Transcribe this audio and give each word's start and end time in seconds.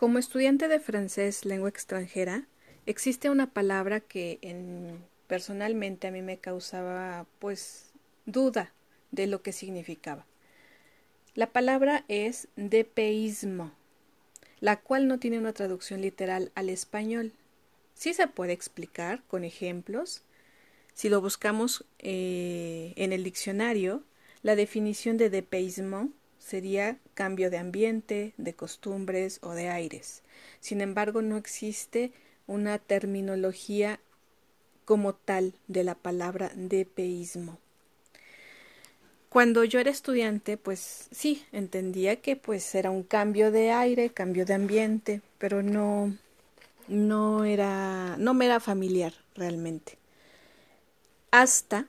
Como 0.00 0.18
estudiante 0.18 0.66
de 0.66 0.80
francés 0.80 1.44
lengua 1.44 1.68
extranjera, 1.68 2.46
existe 2.86 3.28
una 3.28 3.52
palabra 3.52 4.00
que 4.00 4.38
en, 4.40 5.04
personalmente 5.26 6.06
a 6.06 6.10
mí 6.10 6.22
me 6.22 6.38
causaba 6.38 7.26
pues 7.38 7.90
duda 8.24 8.72
de 9.10 9.26
lo 9.26 9.42
que 9.42 9.52
significaba. 9.52 10.24
La 11.34 11.48
palabra 11.52 12.06
es 12.08 12.48
depeísmo, 12.56 13.72
la 14.60 14.80
cual 14.80 15.06
no 15.06 15.18
tiene 15.18 15.38
una 15.38 15.52
traducción 15.52 16.00
literal 16.00 16.50
al 16.54 16.70
español. 16.70 17.34
Sí 17.92 18.14
se 18.14 18.26
puede 18.26 18.54
explicar 18.54 19.22
con 19.28 19.44
ejemplos. 19.44 20.22
Si 20.94 21.10
lo 21.10 21.20
buscamos 21.20 21.84
eh, 21.98 22.94
en 22.96 23.12
el 23.12 23.22
diccionario, 23.22 24.02
la 24.40 24.56
definición 24.56 25.18
de 25.18 25.28
depeísmo 25.28 26.08
sería 26.40 26.98
cambio 27.14 27.50
de 27.50 27.58
ambiente, 27.58 28.34
de 28.36 28.54
costumbres 28.54 29.38
o 29.42 29.52
de 29.52 29.68
aires. 29.68 30.22
Sin 30.58 30.80
embargo, 30.80 31.22
no 31.22 31.36
existe 31.36 32.12
una 32.48 32.78
terminología 32.78 34.00
como 34.84 35.14
tal 35.14 35.54
de 35.68 35.84
la 35.84 35.94
palabra 35.94 36.50
depeísmo. 36.56 37.58
Cuando 39.28 39.62
yo 39.62 39.78
era 39.78 39.90
estudiante, 39.90 40.56
pues 40.56 41.06
sí, 41.12 41.44
entendía 41.52 42.16
que 42.16 42.34
pues 42.34 42.74
era 42.74 42.90
un 42.90 43.04
cambio 43.04 43.52
de 43.52 43.70
aire, 43.70 44.10
cambio 44.10 44.44
de 44.44 44.54
ambiente, 44.54 45.22
pero 45.38 45.62
no 45.62 46.12
no 46.88 47.44
era 47.44 48.16
no 48.18 48.34
me 48.34 48.46
era 48.46 48.58
familiar 48.58 49.12
realmente. 49.36 49.98
Hasta 51.30 51.86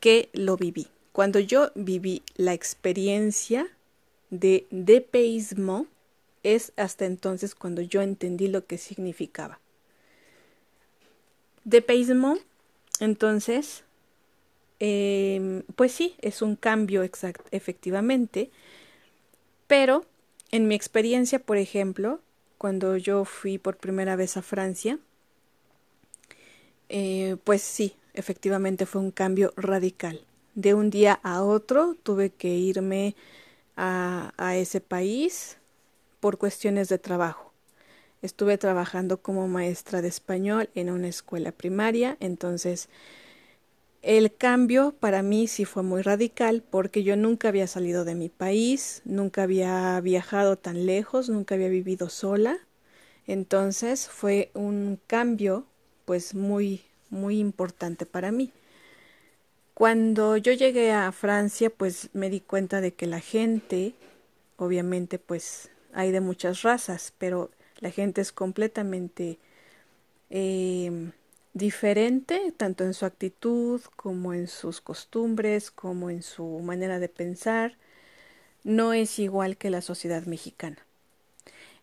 que 0.00 0.30
lo 0.32 0.56
viví. 0.56 0.88
Cuando 1.12 1.38
yo 1.38 1.70
viví 1.76 2.22
la 2.34 2.54
experiencia 2.54 3.68
de 4.30 4.66
depeísmo 4.70 5.86
es 6.42 6.72
hasta 6.76 7.04
entonces 7.04 7.54
cuando 7.54 7.82
yo 7.82 8.00
entendí 8.00 8.48
lo 8.48 8.64
que 8.64 8.78
significaba. 8.78 9.60
Depeísmo, 11.64 12.38
entonces, 13.00 13.84
eh, 14.78 15.62
pues 15.76 15.92
sí, 15.92 16.14
es 16.20 16.40
un 16.40 16.56
cambio 16.56 17.02
exact, 17.02 17.46
efectivamente, 17.50 18.50
pero 19.66 20.06
en 20.50 20.66
mi 20.68 20.74
experiencia, 20.74 21.38
por 21.38 21.58
ejemplo, 21.58 22.20
cuando 22.58 22.96
yo 22.96 23.24
fui 23.24 23.58
por 23.58 23.76
primera 23.76 24.16
vez 24.16 24.36
a 24.36 24.42
Francia, 24.42 24.98
eh, 26.88 27.36
pues 27.44 27.62
sí, 27.62 27.94
efectivamente 28.14 28.86
fue 28.86 29.00
un 29.00 29.12
cambio 29.12 29.52
radical. 29.56 30.20
De 30.54 30.74
un 30.74 30.90
día 30.90 31.20
a 31.22 31.42
otro 31.44 31.96
tuve 32.02 32.30
que 32.30 32.48
irme 32.48 33.14
a, 33.82 34.56
ese 34.56 34.80
país 34.80 35.56
por 36.20 36.36
cuestiones 36.36 36.88
de 36.88 36.98
trabajo. 36.98 37.52
Estuve 38.20 38.58
trabajando 38.58 39.22
como 39.22 39.48
maestra 39.48 40.02
de 40.02 40.08
español 40.08 40.68
en 40.74 40.90
una 40.90 41.08
escuela 41.08 41.52
primaria, 41.52 42.18
entonces 42.20 42.90
el 44.02 44.34
cambio 44.34 44.92
para 44.98 45.22
mí 45.22 45.46
sí 45.46 45.64
fue 45.64 45.82
muy 45.82 46.02
radical 46.02 46.62
porque 46.68 47.02
yo 47.02 47.16
nunca 47.16 47.48
había 47.48 47.66
salido 47.66 48.04
de 48.04 48.14
mi 48.14 48.28
país, 48.28 49.00
nunca 49.04 49.44
había 49.44 49.98
viajado 50.00 50.56
tan 50.56 50.84
lejos, 50.84 51.30
nunca 51.30 51.54
había 51.54 51.68
vivido 51.68 52.08
sola. 52.10 52.58
Entonces 53.26 54.08
fue 54.08 54.50
un 54.54 54.98
cambio 55.06 55.66
pues 56.04 56.34
muy 56.34 56.82
muy 57.10 57.38
importante 57.38 58.06
para 58.06 58.32
mí. 58.32 58.52
Cuando 59.80 60.36
yo 60.36 60.52
llegué 60.52 60.92
a 60.92 61.10
Francia, 61.10 61.70
pues 61.70 62.10
me 62.12 62.28
di 62.28 62.40
cuenta 62.40 62.82
de 62.82 62.92
que 62.92 63.06
la 63.06 63.20
gente, 63.20 63.94
obviamente, 64.58 65.18
pues 65.18 65.70
hay 65.94 66.10
de 66.10 66.20
muchas 66.20 66.60
razas, 66.60 67.14
pero 67.16 67.50
la 67.78 67.90
gente 67.90 68.20
es 68.20 68.30
completamente 68.30 69.38
eh, 70.28 71.10
diferente, 71.54 72.52
tanto 72.54 72.84
en 72.84 72.92
su 72.92 73.06
actitud 73.06 73.80
como 73.96 74.34
en 74.34 74.48
sus 74.48 74.82
costumbres, 74.82 75.70
como 75.70 76.10
en 76.10 76.22
su 76.22 76.44
manera 76.58 76.98
de 76.98 77.08
pensar. 77.08 77.78
No 78.64 78.92
es 78.92 79.18
igual 79.18 79.56
que 79.56 79.70
la 79.70 79.80
sociedad 79.80 80.24
mexicana. 80.26 80.76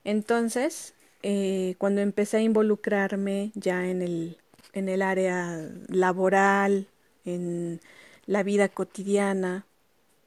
Entonces, 0.04 0.94
eh, 1.24 1.74
cuando 1.80 2.02
empecé 2.02 2.38
a 2.38 2.42
involucrarme 2.42 3.52
ya 3.56 3.88
en 3.88 4.04
el, 4.04 4.38
en 4.74 4.88
el 4.88 5.02
área 5.02 5.68
laboral, 5.88 6.90
en 7.28 7.82
la 8.26 8.44
vida 8.44 8.70
cotidiana, 8.70 9.66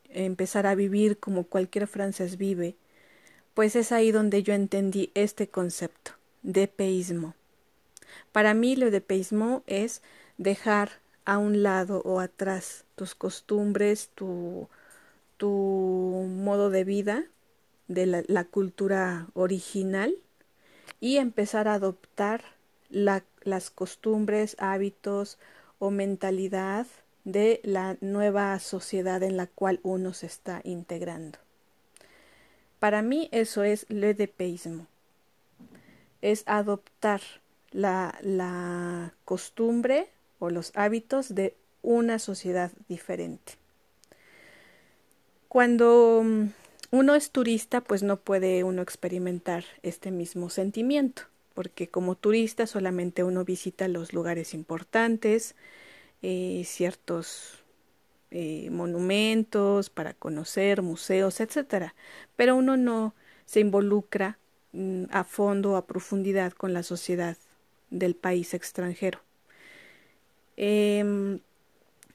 empezar 0.08 0.66
a 0.66 0.74
vivir 0.74 1.18
como 1.18 1.44
cualquier 1.44 1.86
francés 1.86 2.36
vive, 2.36 2.76
pues 3.54 3.76
es 3.76 3.92
ahí 3.92 4.12
donde 4.12 4.42
yo 4.42 4.54
entendí 4.54 5.10
este 5.14 5.48
concepto, 5.48 6.12
de 6.42 6.68
peísmo. 6.68 7.34
Para 8.32 8.54
mí 8.54 8.76
lo 8.76 8.90
de 8.90 9.00
peísmo 9.00 9.62
es 9.66 10.02
dejar 10.38 10.90
a 11.24 11.38
un 11.38 11.62
lado 11.62 12.02
o 12.04 12.20
atrás 12.20 12.84
tus 12.96 13.14
costumbres, 13.14 14.10
tu, 14.14 14.68
tu 15.36 15.48
modo 15.48 16.70
de 16.70 16.84
vida, 16.84 17.24
de 17.88 18.06
la, 18.06 18.44
cultura 18.44 19.26
original 19.34 20.14
y 21.00 21.16
empezar 21.16 21.66
a 21.66 21.74
adoptar 21.74 22.42
la, 22.88 23.24
las 23.42 23.70
costumbres, 23.70 24.56
hábitos, 24.58 25.38
o 25.80 25.90
mentalidad 25.90 26.86
de 27.24 27.60
la 27.64 27.96
nueva 28.00 28.56
sociedad 28.60 29.22
en 29.24 29.36
la 29.36 29.46
cual 29.48 29.80
uno 29.82 30.12
se 30.12 30.26
está 30.26 30.60
integrando. 30.62 31.38
Para 32.78 33.02
mí 33.02 33.28
eso 33.32 33.64
es 33.64 33.86
le 33.88 34.14
depeismo. 34.14 34.86
Es 36.22 36.44
adoptar 36.46 37.22
la, 37.72 38.18
la 38.22 39.14
costumbre 39.24 40.08
o 40.38 40.50
los 40.50 40.70
hábitos 40.76 41.34
de 41.34 41.56
una 41.82 42.18
sociedad 42.18 42.70
diferente. 42.88 43.54
Cuando 45.48 46.22
mm, 46.22 46.44
uno 46.90 47.14
es 47.14 47.30
turista, 47.30 47.80
pues 47.80 48.02
no 48.02 48.18
puede 48.18 48.64
uno 48.64 48.82
experimentar 48.82 49.64
este 49.82 50.10
mismo 50.10 50.50
sentimiento 50.50 51.29
porque 51.54 51.88
como 51.88 52.14
turista 52.14 52.66
solamente 52.66 53.24
uno 53.24 53.44
visita 53.44 53.88
los 53.88 54.12
lugares 54.12 54.54
importantes, 54.54 55.54
eh, 56.22 56.62
ciertos 56.66 57.64
eh, 58.30 58.68
monumentos 58.70 59.90
para 59.90 60.14
conocer, 60.14 60.82
museos, 60.82 61.40
etcétera, 61.40 61.94
pero 62.36 62.56
uno 62.56 62.76
no 62.76 63.14
se 63.44 63.60
involucra 63.60 64.38
mm, 64.72 65.04
a 65.10 65.24
fondo, 65.24 65.76
a 65.76 65.86
profundidad 65.86 66.52
con 66.52 66.72
la 66.72 66.82
sociedad 66.82 67.36
del 67.90 68.14
país 68.14 68.54
extranjero. 68.54 69.20
Em, 70.56 71.40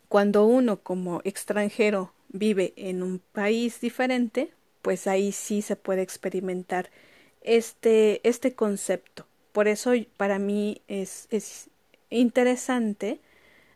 cuando 0.07 0.45
uno 0.45 0.81
como 0.81 1.21
extranjero 1.23 2.13
vive 2.29 2.73
en 2.77 3.03
un 3.03 3.19
país 3.19 3.81
diferente, 3.81 4.51
pues 4.81 5.07
ahí 5.07 5.31
sí 5.31 5.61
se 5.61 5.75
puede 5.75 6.01
experimentar 6.01 6.91
este, 7.45 8.19
este 8.27 8.53
concepto 8.53 9.25
por 9.55 9.69
eso 9.69 9.93
para 10.17 10.37
mí 10.37 10.81
es, 10.89 11.29
es 11.31 11.69
interesante 12.09 13.21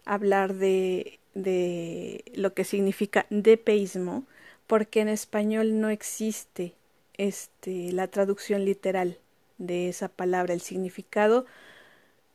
hablar 0.04 0.56
de, 0.56 1.20
de 1.36 2.26
lo 2.36 2.54
que 2.54 2.66
significa 2.66 3.26
depeísmo, 3.30 4.26
porque 4.68 5.00
en 5.00 5.08
español 5.08 5.80
no 5.80 5.90
existe 5.90 6.74
este, 7.14 7.94
la 7.94 8.10
traducción 8.10 8.66
literal 8.66 9.18
de 9.58 9.88
esa 9.88 10.10
palabra, 10.10 10.54
el 10.54 10.60
significado 10.60 11.46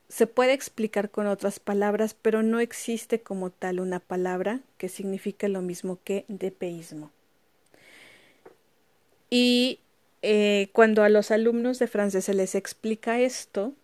se 0.08 0.26
puede 0.26 0.54
explicar 0.54 1.10
con 1.10 1.26
otras 1.26 1.60
palabras, 1.60 2.14
pero 2.14 2.42
no 2.42 2.60
existe 2.60 3.20
como 3.20 3.50
tal 3.50 3.78
una 3.78 4.00
palabra 4.00 4.60
que 4.78 4.88
signifique 4.88 5.48
lo 5.48 5.60
mismo 5.60 5.98
que 6.02 6.24
depeísmo. 6.28 7.10
Y 9.28 9.80
eh, 10.26 10.70
cuando 10.72 11.02
a 11.02 11.10
los 11.10 11.30
alumnos 11.30 11.78
de 11.78 11.86
francés 11.86 12.24
se 12.24 12.32
les 12.32 12.54
explica 12.54 13.20
esto, 13.20 13.74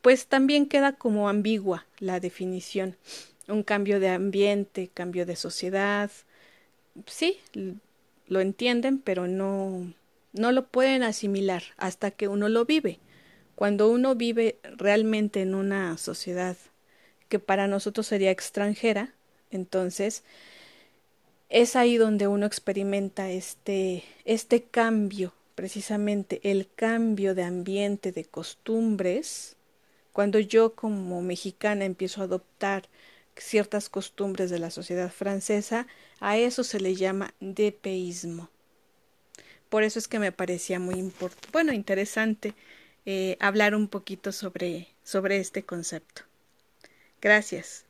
pues 0.00 0.26
también 0.26 0.66
queda 0.66 0.94
como 0.94 1.28
ambigua 1.28 1.86
la 2.00 2.18
definición. 2.18 2.96
Un 3.46 3.62
cambio 3.62 4.00
de 4.00 4.08
ambiente, 4.08 4.90
cambio 4.92 5.24
de 5.24 5.36
sociedad. 5.36 6.10
Sí, 7.06 7.38
lo 8.26 8.40
entienden, 8.40 8.98
pero 8.98 9.28
no, 9.28 9.94
no 10.32 10.50
lo 10.50 10.66
pueden 10.66 11.04
asimilar 11.04 11.62
hasta 11.76 12.10
que 12.10 12.26
uno 12.26 12.48
lo 12.48 12.64
vive. 12.64 12.98
Cuando 13.54 13.88
uno 13.90 14.16
vive 14.16 14.56
realmente 14.64 15.42
en 15.42 15.54
una 15.54 15.98
sociedad 15.98 16.56
que 17.28 17.38
para 17.38 17.68
nosotros 17.68 18.08
sería 18.08 18.32
extranjera, 18.32 19.14
entonces 19.52 20.24
es 21.52 21.76
ahí 21.76 21.98
donde 21.98 22.28
uno 22.28 22.46
experimenta 22.46 23.30
este, 23.30 24.04
este 24.24 24.62
cambio, 24.62 25.34
precisamente 25.54 26.40
el 26.44 26.66
cambio 26.74 27.34
de 27.34 27.42
ambiente, 27.42 28.10
de 28.10 28.24
costumbres, 28.24 29.56
cuando 30.14 30.38
yo 30.38 30.74
como 30.74 31.20
mexicana 31.20 31.84
empiezo 31.84 32.22
a 32.22 32.24
adoptar 32.24 32.88
ciertas 33.36 33.90
costumbres 33.90 34.48
de 34.48 34.58
la 34.58 34.70
sociedad 34.70 35.12
francesa, 35.12 35.86
a 36.20 36.38
eso 36.38 36.64
se 36.64 36.80
le 36.80 36.94
llama 36.94 37.34
depeísmo. 37.40 38.48
Por 39.68 39.82
eso 39.82 39.98
es 39.98 40.08
que 40.08 40.18
me 40.18 40.32
parecía 40.32 40.78
muy 40.78 41.12
bueno, 41.52 41.74
interesante 41.74 42.54
eh, 43.04 43.36
hablar 43.40 43.74
un 43.74 43.88
poquito 43.88 44.32
sobre, 44.32 44.88
sobre 45.02 45.36
este 45.36 45.64
concepto. 45.64 46.22
Gracias. 47.20 47.84